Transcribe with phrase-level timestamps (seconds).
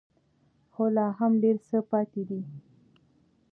[0.73, 2.41] خو لا هم ډېر څه پاتې دي.